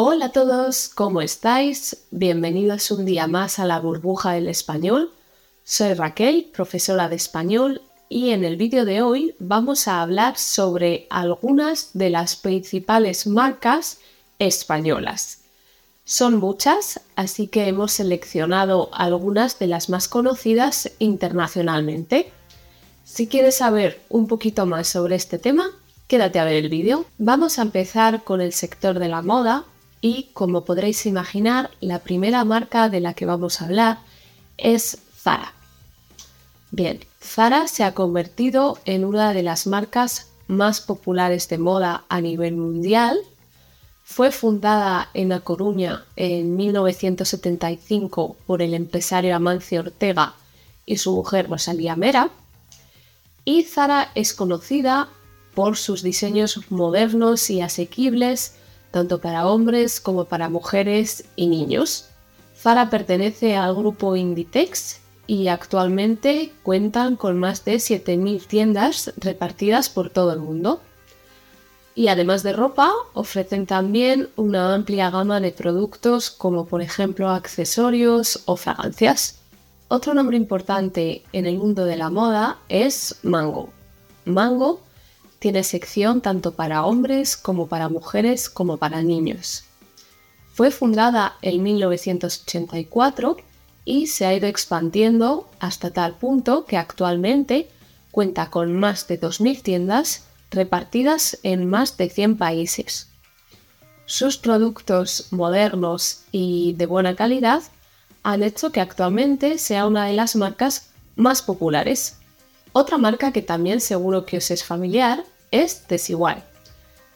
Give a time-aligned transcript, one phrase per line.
[0.00, 2.04] Hola a todos, ¿cómo estáis?
[2.12, 5.10] Bienvenidos un día más a la burbuja del español.
[5.64, 11.08] Soy Raquel, profesora de español, y en el vídeo de hoy vamos a hablar sobre
[11.10, 13.98] algunas de las principales marcas
[14.38, 15.40] españolas.
[16.04, 22.30] Son muchas, así que hemos seleccionado algunas de las más conocidas internacionalmente.
[23.02, 25.72] Si quieres saber un poquito más sobre este tema,
[26.06, 27.04] quédate a ver el vídeo.
[27.18, 29.64] Vamos a empezar con el sector de la moda
[30.00, 33.98] y como podréis imaginar, la primera marca de la que vamos a hablar
[34.56, 35.54] es Zara.
[36.70, 42.20] Bien, Zara se ha convertido en una de las marcas más populares de moda a
[42.20, 43.18] nivel mundial.
[44.04, 50.34] Fue fundada en La Coruña en 1975 por el empresario Amancio Ortega
[50.86, 52.30] y su mujer Rosalía Mera.
[53.44, 55.08] Y Zara es conocida
[55.54, 58.57] por sus diseños modernos y asequibles
[58.90, 62.06] tanto para hombres como para mujeres y niños.
[62.56, 70.10] Zara pertenece al grupo Inditex y actualmente cuentan con más de 7.000 tiendas repartidas por
[70.10, 70.80] todo el mundo.
[71.94, 78.42] Y además de ropa, ofrecen también una amplia gama de productos como por ejemplo accesorios
[78.46, 79.40] o fragancias.
[79.88, 83.70] Otro nombre importante en el mundo de la moda es Mango.
[84.24, 84.80] Mango
[85.38, 89.64] tiene sección tanto para hombres como para mujeres como para niños.
[90.54, 93.36] Fue fundada en 1984
[93.84, 97.68] y se ha ido expandiendo hasta tal punto que actualmente
[98.10, 103.08] cuenta con más de 2.000 tiendas repartidas en más de 100 países.
[104.06, 107.62] Sus productos modernos y de buena calidad
[108.22, 112.17] han hecho que actualmente sea una de las marcas más populares
[112.72, 116.44] otra marca que también seguro que os es familiar es Desigual.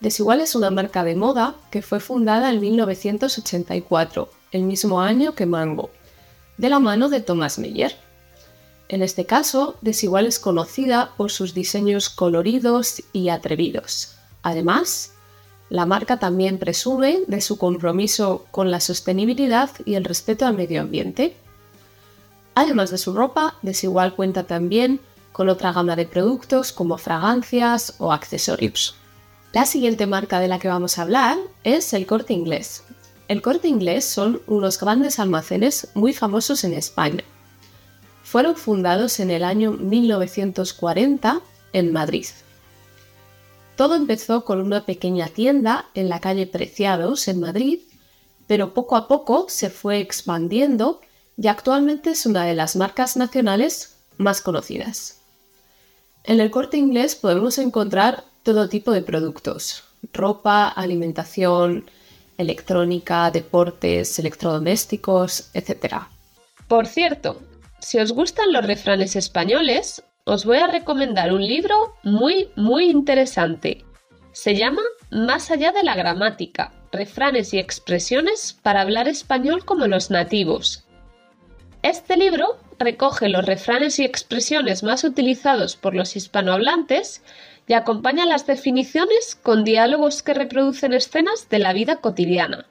[0.00, 5.46] Desigual es una marca de moda que fue fundada en 1984, el mismo año que
[5.46, 5.90] Mango,
[6.58, 7.96] de la mano de Thomas Meyer.
[8.88, 14.16] En este caso, Desigual es conocida por sus diseños coloridos y atrevidos.
[14.42, 15.12] Además,
[15.70, 20.80] la marca también presume de su compromiso con la sostenibilidad y el respeto al medio
[20.80, 21.36] ambiente.
[22.54, 25.00] Además de su ropa, Desigual cuenta también
[25.36, 28.96] con otra gama de productos como fragancias o accesorios.
[29.52, 32.84] La siguiente marca de la que vamos a hablar es el Corte Inglés.
[33.28, 37.22] El Corte Inglés son unos grandes almacenes muy famosos en España.
[38.24, 41.42] Fueron fundados en el año 1940
[41.74, 42.28] en Madrid.
[43.76, 47.80] Todo empezó con una pequeña tienda en la calle Preciados, en Madrid,
[48.46, 51.02] pero poco a poco se fue expandiendo
[51.36, 55.25] y actualmente es una de las marcas nacionales más conocidas.
[56.26, 61.88] En el corte inglés podemos encontrar todo tipo de productos, ropa, alimentación,
[62.36, 66.02] electrónica, deportes, electrodomésticos, etc.
[66.66, 67.40] Por cierto,
[67.78, 73.84] si os gustan los refranes españoles, os voy a recomendar un libro muy, muy interesante.
[74.32, 74.82] Se llama
[75.12, 80.88] Más allá de la gramática, refranes y expresiones para hablar español como los nativos.
[81.82, 87.22] Este libro recoge los refranes y expresiones más utilizados por los hispanohablantes
[87.66, 92.66] y acompaña las definiciones con diálogos que reproducen escenas de la vida cotidiana.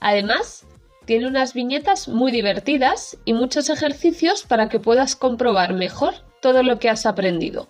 [0.00, 0.66] Además,
[1.04, 6.78] tiene unas viñetas muy divertidas y muchos ejercicios para que puedas comprobar mejor todo lo
[6.78, 7.68] que has aprendido.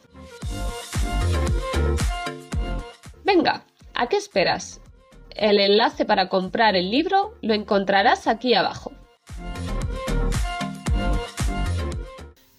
[3.25, 3.65] Venga,
[3.95, 4.81] ¿a qué esperas?
[5.37, 8.93] El enlace para comprar el libro lo encontrarás aquí abajo.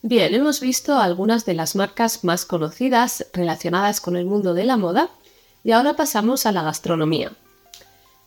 [0.01, 4.75] Bien, hemos visto algunas de las marcas más conocidas relacionadas con el mundo de la
[4.75, 5.09] moda
[5.63, 7.31] y ahora pasamos a la gastronomía.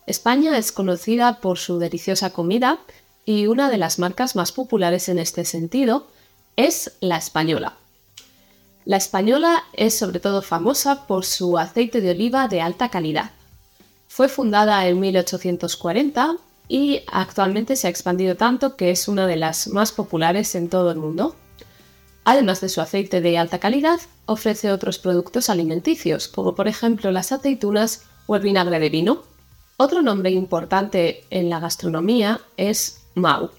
[0.07, 2.79] España es conocida por su deliciosa comida
[3.25, 6.07] y una de las marcas más populares en este sentido
[6.55, 7.73] es la española.
[8.85, 13.31] La española es sobre todo famosa por su aceite de oliva de alta calidad.
[14.07, 16.37] Fue fundada en 1840
[16.67, 20.91] y actualmente se ha expandido tanto que es una de las más populares en todo
[20.91, 21.35] el mundo.
[22.25, 27.31] Además de su aceite de alta calidad, ofrece otros productos alimenticios, como por ejemplo las
[27.31, 29.23] aceitunas o el vinagre de vino.
[29.77, 33.51] Otro nombre importante en la gastronomía es Mau.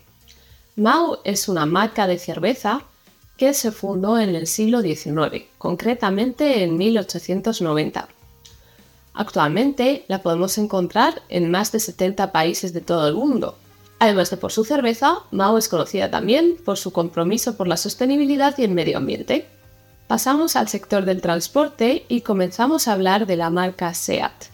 [0.77, 2.83] Mau es una marca de cerveza
[3.37, 8.09] que se fundó en el siglo XIX, concretamente en 1890.
[9.19, 13.59] Actualmente la podemos encontrar en más de 70 países de todo el mundo.
[13.99, 18.57] Además de por su cerveza, Mao es conocida también por su compromiso por la sostenibilidad
[18.59, 19.49] y el medio ambiente.
[20.07, 24.45] Pasamos al sector del transporte y comenzamos a hablar de la marca SEAT.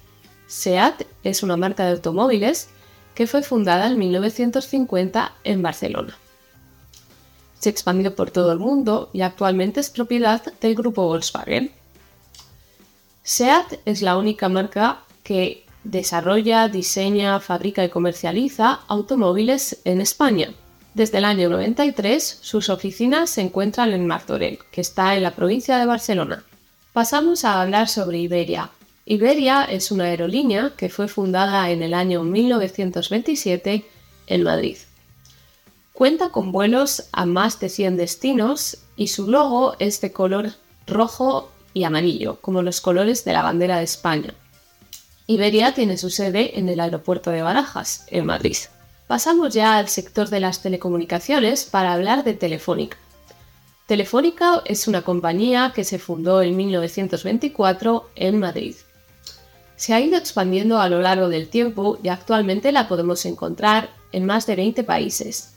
[0.46, 2.70] SEAT es una marca de automóviles
[3.14, 6.16] que fue fundada en 1950 en Barcelona.
[7.60, 11.70] Se expandió por todo el mundo y actualmente es propiedad del grupo Volkswagen.
[13.26, 20.52] SEAT es la única marca que desarrolla, diseña, fabrica y comercializa automóviles en España.
[20.92, 25.78] Desde el año 93, sus oficinas se encuentran en Martorell, que está en la provincia
[25.78, 26.44] de Barcelona.
[26.92, 28.70] Pasamos a hablar sobre Iberia.
[29.06, 33.86] Iberia es una aerolínea que fue fundada en el año 1927
[34.26, 34.76] en Madrid.
[35.94, 40.52] Cuenta con vuelos a más de 100 destinos y su logo es de color
[40.86, 44.32] rojo y amarillo, como los colores de la bandera de España.
[45.26, 48.56] Iberia tiene su sede en el aeropuerto de Barajas, en Madrid.
[49.06, 52.96] Pasamos ya al sector de las telecomunicaciones para hablar de Telefónica.
[53.86, 58.76] Telefónica es una compañía que se fundó en 1924 en Madrid.
[59.76, 64.24] Se ha ido expandiendo a lo largo del tiempo y actualmente la podemos encontrar en
[64.24, 65.53] más de 20 países.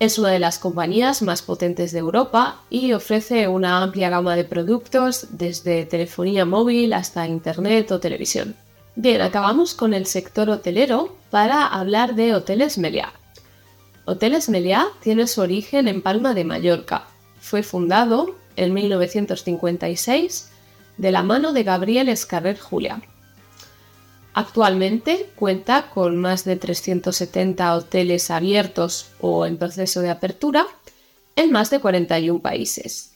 [0.00, 4.44] Es una de las compañías más potentes de Europa y ofrece una amplia gama de
[4.44, 8.56] productos desde telefonía móvil hasta Internet o televisión.
[8.96, 13.12] Bien, acabamos con el sector hotelero para hablar de Hoteles Meliá.
[14.04, 17.06] Hoteles Meliá tiene su origen en Palma de Mallorca.
[17.40, 20.50] Fue fundado en 1956
[20.96, 23.00] de la mano de Gabriel Escarrer Julia,
[24.34, 30.66] Actualmente cuenta con más de 370 hoteles abiertos o en proceso de apertura
[31.36, 33.12] en más de 41 países.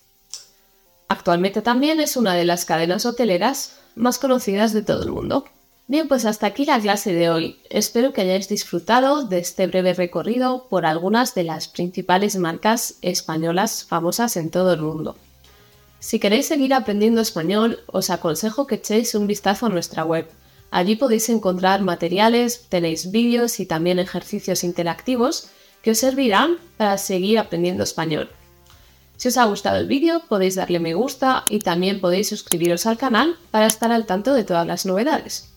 [1.09, 5.45] Actualmente también es una de las cadenas hoteleras más conocidas de todo el mundo.
[5.89, 7.59] Bien, pues hasta aquí la clase de hoy.
[7.69, 13.85] Espero que hayáis disfrutado de este breve recorrido por algunas de las principales marcas españolas
[13.85, 15.17] famosas en todo el mundo.
[15.99, 20.29] Si queréis seguir aprendiendo español, os aconsejo que echéis un vistazo a nuestra web
[20.71, 25.51] Allí podéis encontrar materiales, tenéis vídeos y también ejercicios interactivos
[25.83, 28.31] que os servirán para seguir aprendiendo español.
[29.17, 32.99] Si os ha gustado el vídeo podéis darle me gusta y también podéis suscribiros al
[32.99, 35.53] canal para estar al tanto de todas las novedades.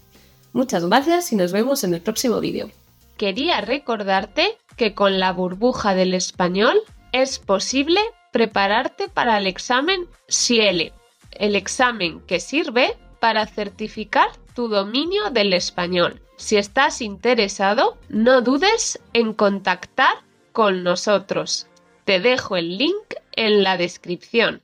[0.53, 2.71] Muchas gracias y nos vemos en el próximo vídeo.
[3.17, 6.81] Quería recordarte que con la burbuja del español
[7.11, 7.99] es posible
[8.31, 10.93] prepararte para el examen SIELE,
[11.31, 16.21] el examen que sirve para certificar tu dominio del español.
[16.37, 20.15] Si estás interesado, no dudes en contactar
[20.51, 21.67] con nosotros.
[22.05, 24.61] Te dejo el link en la descripción.